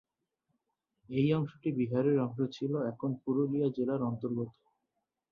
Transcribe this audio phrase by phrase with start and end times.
[1.09, 4.49] এই অংশটি বিহারের অংশ ছিল এখন পুরুলিয়া জেলার অন্তর্গত।